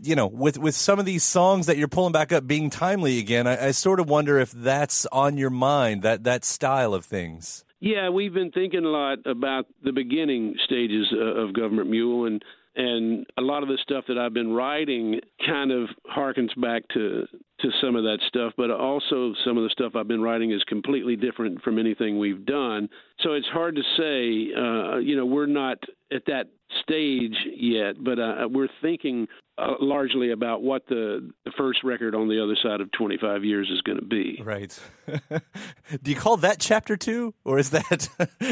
you 0.01 0.15
know, 0.15 0.27
with 0.27 0.57
with 0.57 0.75
some 0.75 0.99
of 0.99 1.05
these 1.05 1.23
songs 1.23 1.65
that 1.65 1.77
you're 1.77 1.87
pulling 1.87 2.13
back 2.13 2.31
up 2.31 2.47
being 2.47 2.69
timely 2.69 3.19
again, 3.19 3.47
I, 3.47 3.67
I, 3.67 3.71
sort 3.71 3.99
of 3.99 4.09
wonder 4.09 4.39
if 4.39 4.51
that's 4.51 5.05
on 5.07 5.37
your 5.37 5.49
mind 5.49 6.01
that 6.03 6.23
that 6.23 6.45
style 6.45 6.93
of 6.93 7.05
things. 7.05 7.65
Yeah, 7.79 8.09
we've 8.09 8.33
been 8.33 8.51
thinking 8.51 8.85
a 8.85 8.89
lot 8.89 9.25
about 9.25 9.65
the 9.83 9.91
beginning 9.91 10.55
stages 10.65 11.11
uh, 11.11 11.17
of 11.17 11.53
Government 11.53 11.89
Mule, 11.89 12.25
and 12.25 12.43
and 12.75 13.25
a 13.37 13.41
lot 13.41 13.63
of 13.63 13.69
the 13.69 13.77
stuff 13.81 14.05
that 14.07 14.17
I've 14.17 14.33
been 14.33 14.53
writing 14.53 15.19
kind 15.45 15.71
of 15.71 15.89
harkens 16.15 16.59
back 16.59 16.83
to 16.93 17.27
to 17.59 17.69
some 17.79 17.95
of 17.95 18.03
that 18.03 18.19
stuff, 18.27 18.53
but 18.57 18.71
also 18.71 19.33
some 19.45 19.57
of 19.57 19.63
the 19.63 19.69
stuff 19.69 19.95
I've 19.95 20.07
been 20.07 20.21
writing 20.21 20.51
is 20.51 20.63
completely 20.63 21.15
different 21.15 21.61
from 21.61 21.77
anything 21.77 22.17
we've 22.17 22.45
done. 22.45 22.89
So 23.19 23.33
it's 23.33 23.47
hard 23.47 23.75
to 23.75 23.83
say. 23.97 24.53
Uh, 24.55 24.97
you 24.97 25.15
know, 25.15 25.25
we're 25.25 25.45
not 25.45 25.77
at 26.11 26.25
that 26.25 26.47
stage 26.81 27.35
yet, 27.55 28.03
but 28.03 28.19
uh, 28.19 28.47
we're 28.49 28.69
thinking 28.81 29.27
uh, 29.57 29.73
largely 29.79 30.31
about 30.31 30.63
what 30.63 30.87
the, 30.87 31.29
the 31.45 31.51
first 31.57 31.83
record 31.83 32.15
on 32.15 32.27
the 32.27 32.41
other 32.41 32.55
side 32.63 32.81
of 32.81 32.91
25 32.93 33.43
years 33.43 33.69
is 33.71 33.81
going 33.81 33.99
to 33.99 34.05
be. 34.05 34.41
Right. 34.43 34.77
Do 35.07 36.11
you 36.11 36.15
call 36.15 36.37
that 36.37 36.59
chapter 36.59 36.97
two, 36.97 37.33
or 37.43 37.59
is 37.59 37.69
that 37.71 38.09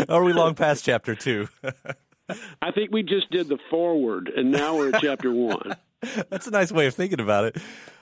are 0.10 0.24
we 0.24 0.34
long 0.34 0.56
past 0.56 0.86
chapter 0.86 1.16
two? 1.16 1.48
I 2.62 2.72
think 2.72 2.92
we 2.92 3.04
just 3.04 3.30
did 3.32 3.48
the 3.48 3.58
forward, 3.70 4.32
and 4.36 4.52
now 4.52 4.78
we're 4.78 4.94
at 4.94 5.02
chapter 5.02 5.32
one. 5.32 5.76
That's 6.30 6.48
a 6.48 6.52
nice 6.52 6.72
way 6.72 6.88
of 6.88 6.96
thinking 6.96 7.20
about 7.20 7.46
it. 7.46 7.58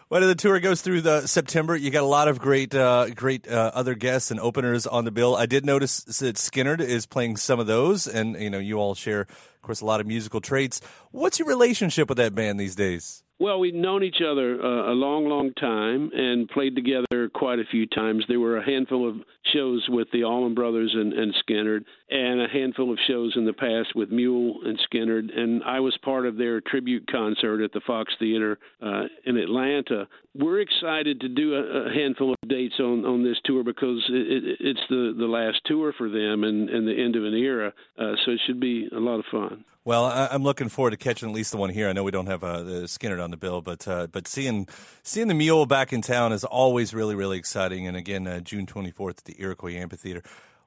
Well, 0.09 0.21
the 0.21 0.35
tour 0.35 0.59
goes 0.61 0.81
through 0.81 1.01
the 1.01 1.27
September. 1.27 1.75
You 1.75 1.91
got 1.91 2.03
a 2.03 2.07
lot 2.07 2.29
of 2.29 2.39
great, 2.39 2.73
uh, 2.73 3.09
great 3.09 3.45
uh, 3.45 3.71
other 3.73 3.93
guests 3.93 4.31
and 4.31 4.39
openers 4.39 4.87
on 4.87 5.03
the 5.03 5.11
bill. 5.11 5.35
I 5.35 5.45
did 5.47 5.65
notice 5.65 6.03
that 6.03 6.37
Skynyrd 6.37 6.79
is 6.79 7.05
playing 7.05 7.35
some 7.35 7.59
of 7.59 7.67
those, 7.67 8.07
and 8.07 8.39
you 8.39 8.49
know, 8.49 8.59
you 8.59 8.77
all 8.77 8.95
share, 8.95 9.21
of 9.21 9.61
course, 9.61 9.81
a 9.81 9.85
lot 9.85 9.99
of 9.99 10.07
musical 10.07 10.39
traits. 10.39 10.79
What's 11.11 11.39
your 11.39 11.47
relationship 11.47 12.07
with 12.07 12.17
that 12.19 12.33
band 12.33 12.57
these 12.57 12.75
days? 12.75 13.23
Well, 13.39 13.59
we've 13.59 13.75
known 13.75 14.01
each 14.03 14.21
other 14.25 14.59
uh, 14.59 14.91
a 14.91 14.95
long, 14.95 15.27
long 15.27 15.53
time 15.53 16.09
and 16.13 16.49
played 16.49 16.75
together 16.75 17.29
quite 17.33 17.59
a 17.59 17.65
few 17.69 17.85
times. 17.85 18.23
There 18.27 18.39
were 18.39 18.57
a 18.57 18.65
handful 18.65 19.07
of 19.07 19.17
shows 19.57 19.85
with 19.89 20.07
the 20.11 20.23
Allman 20.23 20.53
Brothers 20.53 20.91
and, 20.93 21.13
and 21.13 21.33
Skynyrd, 21.43 21.83
and 22.09 22.41
a 22.41 22.47
handful 22.47 22.91
of 22.91 22.99
shows 23.07 23.33
in 23.35 23.45
the 23.45 23.53
past 23.53 23.95
with 23.95 24.11
Mule 24.11 24.59
and 24.63 24.79
Skynyrd. 24.87 25.37
And 25.37 25.63
I 25.63 25.79
was 25.79 25.97
part 26.03 26.25
of 26.25 26.37
their 26.37 26.61
tribute 26.61 27.09
concert 27.11 27.63
at 27.63 27.73
the 27.73 27.81
Fox 27.85 28.13
Theater 28.19 28.59
uh, 28.81 29.03
in 29.25 29.37
Atlanta. 29.37 30.07
We're 30.35 30.61
excited 30.61 31.21
to 31.21 31.29
do 31.29 31.55
a, 31.55 31.89
a 31.89 31.93
handful 31.93 32.31
of 32.31 32.49
dates 32.49 32.75
on, 32.79 33.05
on 33.05 33.23
this 33.23 33.37
tour 33.45 33.63
because 33.63 34.03
it, 34.09 34.43
it, 34.43 34.57
it's 34.59 34.79
the, 34.89 35.15
the 35.17 35.25
last 35.25 35.61
tour 35.65 35.93
for 35.97 36.09
them 36.09 36.43
and, 36.43 36.69
and 36.69 36.87
the 36.87 37.03
end 37.03 37.15
of 37.15 37.23
an 37.23 37.33
era. 37.33 37.73
Uh, 37.97 38.13
so 38.23 38.31
it 38.31 38.39
should 38.45 38.59
be 38.59 38.87
a 38.95 38.99
lot 38.99 39.19
of 39.19 39.25
fun. 39.31 39.65
Well, 39.87 40.03
I, 40.03 40.35
am 40.35 40.43
looking 40.43 40.67
forward 40.67 40.91
to 40.91 40.97
catching 40.97 41.29
at 41.29 41.33
least 41.33 41.51
the 41.51 41.57
one 41.57 41.69
here. 41.69 41.87
I 41.87 41.93
know 41.93 42.03
we 42.03 42.11
don't 42.11 42.27
have 42.27 42.43
uh, 42.43 42.61
the 42.61 42.71
Skynyrd 42.87 43.23
on 43.23 43.31
the 43.31 43.37
bill, 43.37 43.61
but 43.61 43.87
uh, 43.87 44.07
but 44.07 44.27
seeing 44.27 44.67
seeing 45.01 45.29
the 45.29 45.33
Mule 45.33 45.65
back 45.65 45.93
in 45.93 46.01
town 46.01 46.33
is 46.33 46.43
always 46.43 46.93
really 46.93 47.15
really 47.15 47.37
exciting. 47.37 47.87
And 47.87 47.95
again, 47.95 48.27
uh, 48.27 48.41
June 48.41 48.65
24th 48.65 49.19
at 49.19 49.23
the 49.23 49.41
Iroquois 49.41 49.77
Amphitheater. 49.77 50.23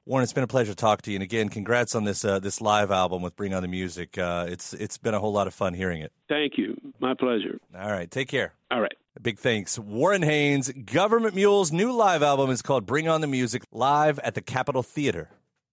Warren, 0.07 0.23
it's 0.23 0.33
been 0.33 0.43
a 0.43 0.47
pleasure 0.47 0.71
to 0.71 0.75
talk 0.75 1.03
to 1.03 1.11
you. 1.11 1.17
And 1.17 1.23
again, 1.23 1.49
congrats 1.49 1.93
on 1.93 2.03
this 2.03 2.25
uh, 2.25 2.39
this 2.39 2.61
live 2.61 2.89
album 2.89 3.21
with 3.21 3.35
Bring 3.35 3.53
On 3.53 3.61
the 3.61 3.67
Music. 3.67 4.17
Uh, 4.17 4.47
it's 4.49 4.73
it's 4.73 4.97
been 4.97 5.13
a 5.13 5.19
whole 5.19 5.33
lot 5.33 5.45
of 5.45 5.53
fun 5.53 5.75
hearing 5.75 6.01
it. 6.01 6.11
Thank 6.27 6.57
you. 6.57 6.75
My 6.99 7.13
pleasure. 7.13 7.59
All 7.77 7.91
right, 7.91 8.09
take 8.09 8.27
care. 8.27 8.55
All 8.71 8.81
right. 8.81 8.95
Big 9.21 9.37
thanks. 9.37 9.77
Warren 9.77 10.23
Haynes, 10.23 10.71
Government 10.71 11.35
Mule's 11.35 11.71
new 11.71 11.91
live 11.91 12.23
album 12.23 12.49
is 12.49 12.63
called 12.63 12.87
Bring 12.87 13.07
On 13.07 13.21
the 13.21 13.27
Music, 13.27 13.61
live 13.71 14.17
at 14.19 14.33
the 14.33 14.41
Capitol 14.41 14.81
Theater. 14.81 15.29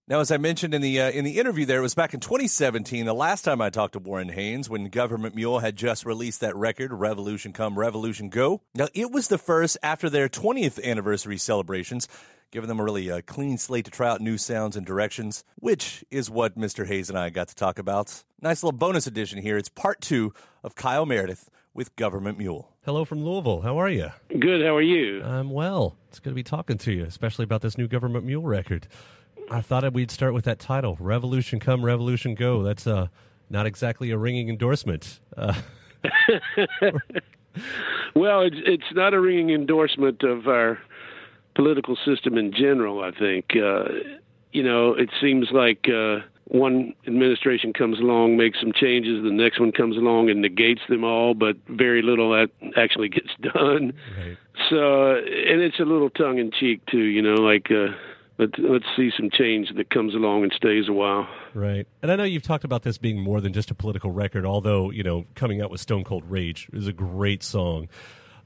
Now, 0.08 0.20
as 0.20 0.30
I 0.30 0.38
mentioned 0.38 0.72
in 0.72 0.80
the 0.80 1.02
uh, 1.02 1.10
in 1.10 1.26
the 1.26 1.38
interview, 1.38 1.66
there 1.66 1.80
it 1.80 1.82
was 1.82 1.94
back 1.94 2.14
in 2.14 2.20
2017, 2.20 3.04
the 3.04 3.12
last 3.12 3.42
time 3.42 3.60
I 3.60 3.68
talked 3.68 3.92
to 3.92 3.98
Warren 3.98 4.30
Haynes, 4.30 4.70
when 4.70 4.88
Government 4.88 5.34
Mule 5.34 5.58
had 5.58 5.76
just 5.76 6.06
released 6.06 6.40
that 6.40 6.56
record, 6.56 6.94
"Revolution 6.94 7.52
Come, 7.52 7.78
Revolution 7.78 8.30
Go." 8.30 8.62
Now, 8.74 8.88
it 8.94 9.12
was 9.12 9.28
the 9.28 9.36
first 9.36 9.76
after 9.82 10.08
their 10.08 10.26
20th 10.26 10.82
anniversary 10.82 11.36
celebrations, 11.36 12.08
giving 12.50 12.68
them 12.68 12.80
a 12.80 12.84
really 12.84 13.10
uh, 13.10 13.20
clean 13.26 13.58
slate 13.58 13.84
to 13.84 13.90
try 13.90 14.08
out 14.08 14.22
new 14.22 14.38
sounds 14.38 14.76
and 14.76 14.86
directions, 14.86 15.44
which 15.56 16.02
is 16.10 16.30
what 16.30 16.56
Mr. 16.56 16.86
Hayes 16.86 17.10
and 17.10 17.18
I 17.18 17.28
got 17.28 17.48
to 17.48 17.54
talk 17.54 17.78
about. 17.78 18.24
Nice 18.40 18.62
little 18.62 18.78
bonus 18.78 19.06
edition 19.06 19.42
here. 19.42 19.58
It's 19.58 19.68
part 19.68 20.00
two 20.00 20.32
of 20.64 20.74
Kyle 20.74 21.04
Meredith 21.04 21.50
with 21.74 21.94
Government 21.96 22.38
Mule. 22.38 22.72
Hello 22.82 23.04
from 23.04 23.22
Louisville. 23.22 23.60
How 23.60 23.76
are 23.76 23.90
you? 23.90 24.08
Good. 24.30 24.64
How 24.64 24.74
are 24.74 24.80
you? 24.80 25.22
I'm 25.22 25.50
well. 25.50 25.96
It's 26.08 26.18
good 26.18 26.30
to 26.30 26.34
be 26.34 26.42
talking 26.42 26.78
to 26.78 26.92
you, 26.94 27.04
especially 27.04 27.42
about 27.42 27.60
this 27.60 27.76
new 27.76 27.86
Government 27.86 28.24
Mule 28.24 28.42
record. 28.42 28.88
I 29.50 29.60
thought 29.60 29.90
we'd 29.92 30.10
start 30.10 30.34
with 30.34 30.44
that 30.44 30.58
title, 30.58 30.96
"Revolution 31.00 31.58
Come, 31.60 31.84
Revolution 31.84 32.34
Go." 32.34 32.62
That's 32.62 32.86
uh, 32.86 33.08
not 33.48 33.66
exactly 33.66 34.10
a 34.10 34.18
ringing 34.18 34.48
endorsement. 34.48 35.20
Uh, 35.36 35.54
well, 38.14 38.42
it's 38.42 38.56
it's 38.64 38.92
not 38.92 39.14
a 39.14 39.20
ringing 39.20 39.50
endorsement 39.50 40.22
of 40.22 40.46
our 40.48 40.78
political 41.54 41.96
system 42.04 42.36
in 42.36 42.52
general. 42.52 43.02
I 43.02 43.10
think 43.10 43.56
uh, 43.56 43.84
you 44.52 44.62
know 44.62 44.92
it 44.92 45.10
seems 45.20 45.48
like 45.50 45.88
uh, 45.88 46.18
one 46.44 46.94
administration 47.06 47.72
comes 47.72 47.98
along, 48.00 48.36
makes 48.36 48.60
some 48.60 48.72
changes, 48.72 49.22
the 49.22 49.30
next 49.30 49.60
one 49.60 49.72
comes 49.72 49.96
along 49.96 50.28
and 50.30 50.42
negates 50.42 50.82
them 50.88 51.04
all, 51.04 51.32
but 51.34 51.56
very 51.68 52.02
little 52.02 52.46
actually 52.76 53.08
gets 53.08 53.30
done. 53.40 53.94
Right. 54.18 54.36
So, 54.68 55.14
and 55.14 55.62
it's 55.62 55.78
a 55.78 55.84
little 55.84 56.10
tongue 56.10 56.38
in 56.38 56.50
cheek 56.50 56.84
too. 56.86 57.04
You 57.04 57.22
know, 57.22 57.34
like. 57.34 57.70
Uh, 57.70 57.94
let, 58.38 58.58
let's 58.58 58.86
see 58.96 59.10
some 59.16 59.30
change 59.30 59.68
that 59.76 59.90
comes 59.90 60.14
along 60.14 60.44
and 60.44 60.52
stays 60.52 60.88
a 60.88 60.92
while. 60.92 61.28
Right. 61.54 61.86
And 62.02 62.10
I 62.10 62.16
know 62.16 62.24
you've 62.24 62.42
talked 62.42 62.64
about 62.64 62.82
this 62.82 62.98
being 62.98 63.20
more 63.20 63.40
than 63.40 63.52
just 63.52 63.70
a 63.70 63.74
political 63.74 64.10
record, 64.10 64.46
although, 64.46 64.90
you 64.90 65.02
know, 65.02 65.26
coming 65.34 65.60
out 65.60 65.70
with 65.70 65.80
Stone 65.80 66.04
Cold 66.04 66.24
Rage 66.28 66.68
is 66.72 66.86
a 66.86 66.92
great 66.92 67.42
song. 67.42 67.88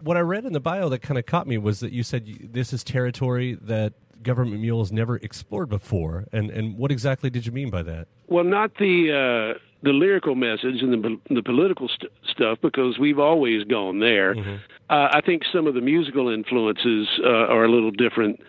What 0.01 0.17
I 0.17 0.21
read 0.21 0.45
in 0.45 0.53
the 0.53 0.61
bio 0.61 0.89
that 0.89 1.01
kind 1.01 1.19
of 1.19 1.27
caught 1.27 1.47
me 1.47 1.59
was 1.59 1.81
that 1.81 1.93
you 1.93 2.03
said 2.03 2.27
this 2.53 2.73
is 2.73 2.83
territory 2.83 3.57
that 3.61 3.93
Government 4.23 4.61
Mule 4.61 4.81
has 4.81 4.93
never 4.93 5.17
explored 5.17 5.69
before. 5.69 6.27
And, 6.33 6.51
and 6.51 6.77
what 6.77 6.91
exactly 6.91 7.31
did 7.31 7.47
you 7.47 7.53
mean 7.53 7.71
by 7.71 7.83
that? 7.83 8.09
Well, 8.29 8.45
not 8.45 8.77
the. 8.79 9.55
Uh, 9.57 9.59
the 9.85 9.91
lyrical 9.91 10.37
message 10.37 10.81
and 10.81 10.93
the 10.93 11.19
the 11.35 11.43
political 11.43 11.89
st- 11.89 12.13
stuff 12.31 12.59
because 12.63 12.99
we've 13.01 13.19
always 13.19 13.65
gone 13.65 13.99
there. 13.99 14.35
Mm-hmm. 14.35 14.55
Uh, 14.89 15.09
I 15.13 15.21
think 15.21 15.43
some 15.53 15.67
of 15.67 15.75
the 15.75 15.81
musical 15.81 16.29
influences 16.29 17.09
uh, 17.25 17.29
are 17.29 17.65
a 17.65 17.69
little 17.69 17.91
different 17.91 18.41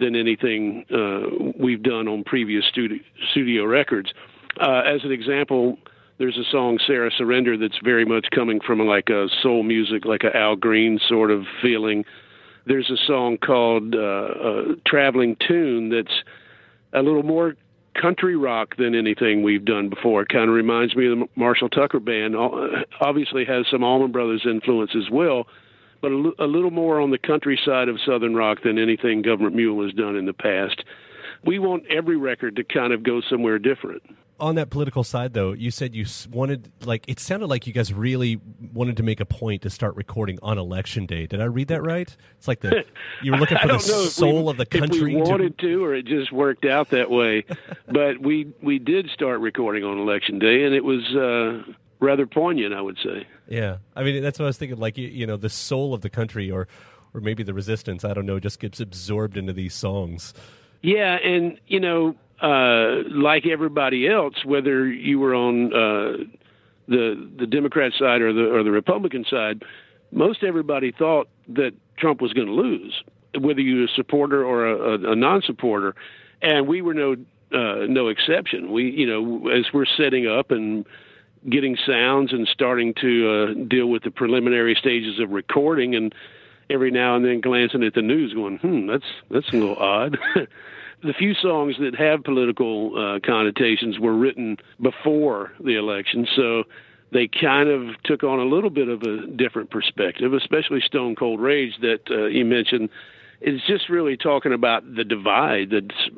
than 0.00 0.16
anything 0.16 0.84
uh, 0.92 1.52
we've 1.58 1.82
done 1.82 2.08
on 2.08 2.24
previous 2.24 2.64
studio, 2.66 2.98
studio 3.30 3.64
records. 3.64 4.12
Uh, 4.58 4.82
as 4.86 5.04
an 5.04 5.12
example, 5.12 5.78
there's 6.18 6.36
a 6.36 6.50
song 6.50 6.78
"Sarah 6.86 7.10
Surrender" 7.16 7.56
that's 7.56 7.78
very 7.84 8.04
much 8.04 8.26
coming 8.34 8.60
from 8.60 8.80
like 8.80 9.08
a 9.08 9.28
soul 9.42 9.62
music, 9.62 10.04
like 10.04 10.24
a 10.24 10.36
Al 10.36 10.56
Green 10.56 10.98
sort 11.08 11.30
of 11.30 11.44
feeling. 11.62 12.04
There's 12.66 12.90
a 12.90 12.96
song 13.06 13.38
called 13.38 13.94
uh, 13.94 13.98
uh, 13.98 14.62
"Traveling 14.86 15.36
Tune" 15.46 15.90
that's 15.90 16.22
a 16.92 17.02
little 17.02 17.22
more 17.22 17.54
country 18.00 18.36
rock 18.36 18.76
than 18.76 18.94
anything 18.94 19.42
we've 19.42 19.64
done 19.64 19.88
before. 19.88 20.22
It 20.22 20.28
kind 20.28 20.48
of 20.48 20.54
reminds 20.54 20.96
me 20.96 21.10
of 21.10 21.18
the 21.18 21.26
Marshall 21.36 21.68
Tucker 21.68 22.00
Band. 22.00 22.34
Obviously, 23.00 23.44
has 23.44 23.66
some 23.70 23.82
Allman 23.82 24.12
Brothers 24.12 24.42
influence 24.44 24.92
as 24.96 25.10
well 25.10 25.46
but 26.00 26.10
a, 26.12 26.32
a 26.38 26.46
little 26.46 26.70
more 26.70 27.00
on 27.00 27.10
the 27.10 27.18
countryside 27.18 27.88
of 27.88 27.98
Southern 28.06 28.34
rock 28.34 28.62
than 28.62 28.78
anything 28.78 29.22
Government 29.22 29.54
Mule 29.54 29.84
has 29.84 29.92
done 29.94 30.16
in 30.16 30.26
the 30.26 30.32
past. 30.32 30.82
We 31.44 31.58
want 31.58 31.84
every 31.88 32.16
record 32.16 32.56
to 32.56 32.64
kind 32.64 32.92
of 32.92 33.02
go 33.02 33.20
somewhere 33.28 33.58
different. 33.58 34.02
On 34.38 34.54
that 34.54 34.70
political 34.70 35.04
side 35.04 35.34
though 35.34 35.52
you 35.52 35.70
said 35.70 35.94
you 35.94 36.06
wanted 36.30 36.72
like 36.86 37.04
it 37.06 37.20
sounded 37.20 37.48
like 37.48 37.66
you 37.66 37.74
guys 37.74 37.92
really 37.92 38.40
wanted 38.72 38.96
to 38.96 39.02
make 39.02 39.20
a 39.20 39.26
point 39.26 39.60
to 39.62 39.70
start 39.70 39.94
recording 39.96 40.38
on 40.42 40.56
election 40.56 41.04
day. 41.04 41.26
Did 41.26 41.42
i 41.42 41.44
read 41.44 41.68
that 41.68 41.82
right? 41.82 42.16
It's 42.38 42.48
like 42.48 42.60
the 42.60 42.86
you 43.22 43.32
were 43.32 43.38
looking 43.38 43.58
for 43.58 43.68
the 43.68 43.78
soul 43.78 44.44
we, 44.44 44.50
of 44.50 44.56
the 44.56 44.64
country 44.64 44.98
if 44.98 45.04
we 45.04 45.16
wanted 45.16 45.58
to... 45.58 45.68
to 45.68 45.84
or 45.84 45.94
it 45.94 46.06
just 46.06 46.32
worked 46.32 46.64
out 46.64 46.88
that 46.90 47.10
way. 47.10 47.44
But 47.92 48.22
we 48.22 48.54
we 48.62 48.78
did 48.78 49.10
start 49.10 49.40
recording 49.40 49.84
on 49.84 49.98
election 49.98 50.38
day 50.38 50.64
and 50.64 50.74
it 50.74 50.84
was 50.84 51.04
uh 51.14 51.70
rather 52.00 52.26
poignant, 52.26 52.74
I 52.74 52.80
would 52.80 52.98
say. 53.02 53.26
Yeah, 53.48 53.78
I 53.94 54.02
mean 54.02 54.22
that's 54.22 54.38
what 54.38 54.46
I 54.46 54.48
was 54.48 54.58
thinking. 54.58 54.78
Like 54.78 54.98
you, 54.98 55.08
you 55.08 55.26
know, 55.26 55.36
the 55.36 55.50
soul 55.50 55.94
of 55.94 56.00
the 56.00 56.10
country, 56.10 56.50
or 56.50 56.66
or 57.14 57.20
maybe 57.20 57.42
the 57.42 57.54
resistance. 57.54 58.04
I 58.04 58.14
don't 58.14 58.26
know, 58.26 58.40
just 58.40 58.58
gets 58.60 58.80
absorbed 58.80 59.36
into 59.36 59.52
these 59.52 59.74
songs. 59.74 60.34
Yeah, 60.82 61.16
and 61.16 61.58
you 61.66 61.80
know, 61.80 62.14
uh, 62.42 63.08
like 63.10 63.46
everybody 63.46 64.08
else, 64.08 64.44
whether 64.44 64.86
you 64.86 65.18
were 65.18 65.34
on 65.34 65.66
uh, 65.72 66.24
the 66.88 67.30
the 67.38 67.46
Democrat 67.46 67.92
side 67.98 68.22
or 68.22 68.32
the 68.32 68.50
or 68.50 68.62
the 68.62 68.70
Republican 68.70 69.24
side, 69.30 69.62
most 70.10 70.42
everybody 70.42 70.92
thought 70.92 71.28
that 71.48 71.72
Trump 71.98 72.22
was 72.22 72.32
going 72.32 72.46
to 72.46 72.54
lose, 72.54 73.02
whether 73.38 73.60
you 73.60 73.80
were 73.80 73.84
a 73.84 73.88
supporter 73.94 74.44
or 74.44 74.66
a, 74.66 74.76
a, 74.76 75.12
a 75.12 75.16
non-supporter, 75.16 75.94
and 76.40 76.66
we 76.66 76.80
were 76.80 76.94
no 76.94 77.16
uh, 77.52 77.86
no 77.88 78.08
exception. 78.08 78.72
We, 78.72 78.90
you 78.90 79.06
know, 79.06 79.48
as 79.50 79.66
we're 79.72 79.84
setting 79.84 80.26
up 80.26 80.50
and 80.50 80.86
getting 81.48 81.76
sounds 81.86 82.32
and 82.32 82.46
starting 82.52 82.92
to 83.00 83.30
uh, 83.30 83.64
deal 83.68 83.86
with 83.86 84.02
the 84.02 84.10
preliminary 84.10 84.74
stages 84.78 85.18
of 85.18 85.30
recording 85.30 85.94
and 85.94 86.14
every 86.68 86.90
now 86.90 87.16
and 87.16 87.24
then 87.24 87.40
glancing 87.40 87.82
at 87.82 87.94
the 87.94 88.02
news 88.02 88.34
going 88.34 88.58
hmm 88.58 88.86
that's 88.86 89.04
that's 89.30 89.52
a 89.52 89.56
little 89.56 89.76
odd. 89.76 90.18
The 91.02 91.14
few 91.14 91.32
songs 91.32 91.76
that 91.80 91.94
have 91.94 92.24
political 92.24 92.92
uh, 92.94 93.20
connotations 93.26 93.98
were 93.98 94.14
written 94.14 94.58
before 94.82 95.50
the 95.58 95.76
election 95.76 96.26
so 96.36 96.64
they 97.10 97.26
kind 97.26 97.70
of 97.70 97.94
took 98.04 98.22
on 98.22 98.38
a 98.38 98.44
little 98.44 98.68
bit 98.68 98.88
of 98.88 99.00
a 99.02 99.26
different 99.28 99.70
perspective 99.70 100.34
especially 100.34 100.82
stone 100.84 101.16
cold 101.16 101.40
rage 101.40 101.72
that 101.80 102.00
uh, 102.10 102.26
you 102.26 102.44
mentioned. 102.44 102.90
It's 103.40 103.66
just 103.66 103.88
really 103.88 104.18
talking 104.18 104.52
about 104.52 104.94
the 104.94 105.04
divide 105.04 105.70
that's 105.70 106.10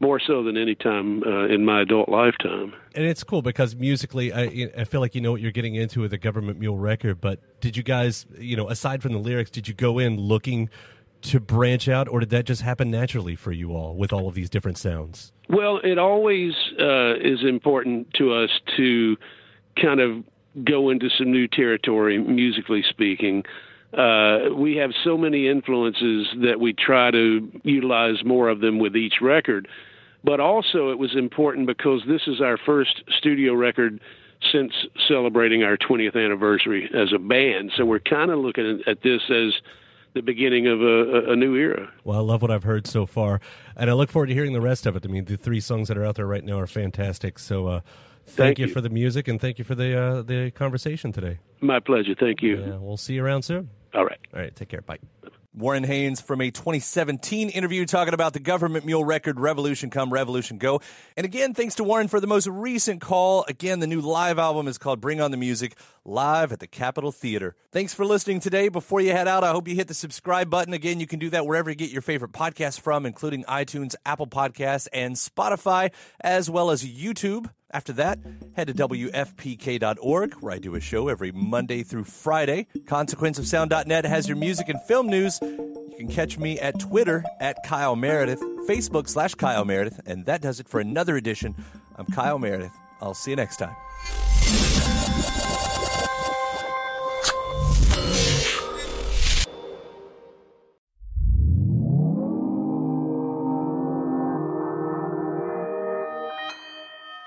more 0.00 0.20
so 0.20 0.42
than 0.42 0.56
any 0.56 0.74
time 0.74 1.22
uh, 1.22 1.46
in 1.46 1.64
my 1.64 1.82
adult 1.82 2.08
lifetime. 2.08 2.74
And 2.94 3.04
it's 3.04 3.24
cool 3.24 3.42
because 3.42 3.74
musically, 3.74 4.32
I, 4.32 4.70
I 4.76 4.84
feel 4.84 5.00
like 5.00 5.14
you 5.14 5.20
know 5.20 5.32
what 5.32 5.40
you're 5.40 5.52
getting 5.52 5.74
into 5.74 6.00
with 6.00 6.10
the 6.10 6.18
Government 6.18 6.58
Mule 6.58 6.76
record. 6.76 7.20
But 7.20 7.40
did 7.60 7.76
you 7.76 7.82
guys, 7.82 8.26
you 8.38 8.56
know, 8.56 8.68
aside 8.68 9.02
from 9.02 9.12
the 9.12 9.18
lyrics, 9.18 9.50
did 9.50 9.68
you 9.68 9.74
go 9.74 9.98
in 9.98 10.18
looking 10.18 10.68
to 11.22 11.40
branch 11.40 11.88
out, 11.88 12.08
or 12.08 12.20
did 12.20 12.30
that 12.30 12.44
just 12.44 12.62
happen 12.62 12.90
naturally 12.90 13.34
for 13.34 13.50
you 13.52 13.74
all 13.74 13.96
with 13.96 14.12
all 14.12 14.28
of 14.28 14.34
these 14.34 14.50
different 14.50 14.78
sounds? 14.78 15.32
Well, 15.48 15.80
it 15.82 15.98
always 15.98 16.52
uh, 16.78 17.14
is 17.16 17.42
important 17.42 18.12
to 18.14 18.34
us 18.34 18.50
to 18.76 19.16
kind 19.80 20.00
of 20.00 20.24
go 20.64 20.90
into 20.90 21.08
some 21.18 21.30
new 21.30 21.48
territory, 21.48 22.18
musically 22.18 22.84
speaking 22.88 23.44
uh, 23.92 24.54
we 24.54 24.76
have 24.76 24.90
so 25.04 25.16
many 25.16 25.48
influences 25.48 26.26
that 26.42 26.60
we 26.60 26.72
try 26.72 27.10
to 27.10 27.50
utilize 27.62 28.24
more 28.24 28.48
of 28.48 28.60
them 28.60 28.78
with 28.78 28.96
each 28.96 29.20
record. 29.20 29.68
But 30.24 30.40
also, 30.40 30.90
it 30.90 30.98
was 30.98 31.14
important 31.16 31.66
because 31.66 32.02
this 32.08 32.22
is 32.26 32.40
our 32.40 32.58
first 32.58 33.02
studio 33.18 33.54
record 33.54 34.00
since 34.52 34.72
celebrating 35.08 35.62
our 35.62 35.76
20th 35.76 36.16
anniversary 36.16 36.90
as 36.94 37.12
a 37.14 37.18
band. 37.18 37.72
So 37.76 37.84
we're 37.84 38.00
kind 38.00 38.30
of 38.30 38.38
looking 38.38 38.82
at 38.86 39.02
this 39.02 39.22
as 39.30 39.52
the 40.14 40.22
beginning 40.22 40.66
of 40.66 40.80
a, 40.80 41.32
a, 41.32 41.36
new 41.36 41.54
era. 41.54 41.92
Well, 42.02 42.18
I 42.18 42.22
love 42.22 42.40
what 42.42 42.50
I've 42.50 42.64
heard 42.64 42.86
so 42.86 43.04
far, 43.04 43.40
and 43.76 43.90
I 43.90 43.92
look 43.92 44.10
forward 44.10 44.28
to 44.28 44.34
hearing 44.34 44.54
the 44.54 44.60
rest 44.62 44.86
of 44.86 44.96
it. 44.96 45.04
I 45.04 45.08
mean, 45.08 45.26
the 45.26 45.36
three 45.36 45.60
songs 45.60 45.88
that 45.88 45.98
are 45.98 46.04
out 46.04 46.14
there 46.16 46.26
right 46.26 46.42
now 46.42 46.58
are 46.58 46.66
fantastic. 46.66 47.38
So, 47.38 47.66
uh, 47.66 47.80
thank, 48.26 48.36
thank 48.36 48.58
you, 48.58 48.66
you, 48.66 48.72
for 48.72 48.80
the 48.80 48.90
music 48.90 49.28
and 49.28 49.40
thank 49.40 49.58
you 49.58 49.64
for 49.64 49.74
the 49.74 49.98
uh, 49.98 50.22
the 50.22 50.50
conversation 50.50 51.12
today. 51.12 51.38
My 51.60 51.80
pleasure. 51.80 52.14
Thank 52.18 52.42
you. 52.42 52.60
Yeah, 52.60 52.76
we'll 52.78 52.96
see 52.96 53.14
you 53.14 53.24
around 53.24 53.42
soon. 53.42 53.70
All 53.94 54.04
right. 54.04 54.18
All 54.34 54.40
right. 54.40 54.54
Take 54.54 54.68
care. 54.68 54.82
Bye. 54.82 54.98
Warren 55.56 55.84
Haynes 55.84 56.20
from 56.20 56.42
a 56.42 56.50
2017 56.50 57.48
interview 57.48 57.86
talking 57.86 58.12
about 58.12 58.34
the 58.34 58.40
government 58.40 58.84
mule 58.84 59.06
record 59.06 59.40
Revolution 59.40 59.88
Come, 59.88 60.12
Revolution 60.12 60.58
Go. 60.58 60.82
And 61.16 61.24
again, 61.24 61.54
thanks 61.54 61.76
to 61.76 61.84
Warren 61.84 62.08
for 62.08 62.20
the 62.20 62.26
most 62.26 62.46
recent 62.46 63.00
call. 63.00 63.46
Again, 63.48 63.80
the 63.80 63.86
new 63.86 64.02
live 64.02 64.38
album 64.38 64.68
is 64.68 64.76
called 64.76 65.00
Bring 65.00 65.18
on 65.22 65.30
the 65.30 65.38
Music, 65.38 65.74
live 66.06 66.52
at 66.52 66.60
the 66.60 66.66
Capitol 66.66 67.12
Theater. 67.12 67.56
Thanks 67.72 67.92
for 67.92 68.04
listening 68.04 68.40
today. 68.40 68.68
Before 68.68 69.00
you 69.00 69.12
head 69.12 69.28
out, 69.28 69.44
I 69.44 69.50
hope 69.50 69.68
you 69.68 69.74
hit 69.74 69.88
the 69.88 69.94
subscribe 69.94 70.48
button. 70.48 70.72
Again, 70.72 71.00
you 71.00 71.06
can 71.06 71.18
do 71.18 71.30
that 71.30 71.46
wherever 71.46 71.68
you 71.68 71.76
get 71.76 71.90
your 71.90 72.02
favorite 72.02 72.32
podcasts 72.32 72.80
from, 72.80 73.04
including 73.04 73.44
iTunes, 73.44 73.94
Apple 74.06 74.26
Podcasts, 74.26 74.88
and 74.92 75.16
Spotify, 75.16 75.92
as 76.20 76.48
well 76.48 76.70
as 76.70 76.84
YouTube. 76.84 77.50
After 77.72 77.92
that, 77.94 78.20
head 78.54 78.68
to 78.68 78.74
WFPK.org, 78.74 80.34
where 80.34 80.52
I 80.52 80.58
do 80.58 80.76
a 80.76 80.80
show 80.80 81.08
every 81.08 81.32
Monday 81.32 81.82
through 81.82 82.04
Friday. 82.04 82.68
ConsequenceOfSound.net 82.76 84.04
has 84.04 84.28
your 84.28 84.36
music 84.36 84.68
and 84.68 84.80
film 84.82 85.08
news. 85.08 85.38
You 85.42 85.94
can 85.98 86.08
catch 86.08 86.38
me 86.38 86.58
at 86.60 86.78
Twitter 86.78 87.24
at 87.40 87.58
Kyle 87.66 87.96
Meredith, 87.96 88.40
Facebook 88.68 89.08
slash 89.08 89.34
Kyle 89.34 89.64
Meredith, 89.64 90.00
and 90.06 90.26
that 90.26 90.42
does 90.42 90.60
it 90.60 90.68
for 90.68 90.78
another 90.78 91.16
edition. 91.16 91.54
I'm 91.96 92.06
Kyle 92.06 92.38
Meredith. 92.38 92.72
I'll 93.00 93.14
see 93.14 93.32
you 93.32 93.36
next 93.36 93.56
time. 93.56 94.85